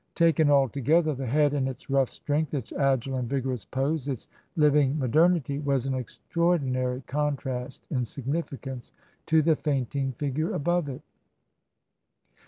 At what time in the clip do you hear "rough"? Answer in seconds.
1.87-2.09